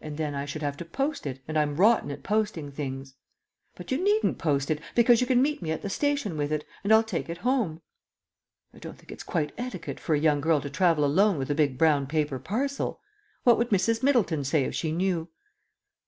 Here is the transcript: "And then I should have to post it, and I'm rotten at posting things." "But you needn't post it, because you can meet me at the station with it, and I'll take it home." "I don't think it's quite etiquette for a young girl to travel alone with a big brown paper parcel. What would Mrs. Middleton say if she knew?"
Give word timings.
"And 0.00 0.18
then 0.18 0.36
I 0.36 0.44
should 0.44 0.62
have 0.62 0.76
to 0.76 0.84
post 0.84 1.26
it, 1.26 1.40
and 1.48 1.58
I'm 1.58 1.74
rotten 1.78 2.12
at 2.12 2.22
posting 2.22 2.70
things." 2.70 3.14
"But 3.74 3.90
you 3.90 4.00
needn't 4.00 4.38
post 4.38 4.70
it, 4.70 4.80
because 4.94 5.20
you 5.20 5.26
can 5.26 5.42
meet 5.42 5.62
me 5.62 5.72
at 5.72 5.82
the 5.82 5.90
station 5.90 6.36
with 6.36 6.52
it, 6.52 6.64
and 6.84 6.92
I'll 6.92 7.02
take 7.02 7.28
it 7.28 7.38
home." 7.38 7.82
"I 8.72 8.78
don't 8.78 8.96
think 8.96 9.10
it's 9.10 9.24
quite 9.24 9.50
etiquette 9.58 9.98
for 9.98 10.14
a 10.14 10.20
young 10.20 10.40
girl 10.40 10.60
to 10.60 10.70
travel 10.70 11.04
alone 11.04 11.38
with 11.38 11.50
a 11.50 11.56
big 11.56 11.76
brown 11.76 12.06
paper 12.06 12.38
parcel. 12.38 13.00
What 13.42 13.58
would 13.58 13.70
Mrs. 13.70 14.00
Middleton 14.00 14.44
say 14.44 14.62
if 14.62 14.76
she 14.76 14.92
knew?" 14.92 15.28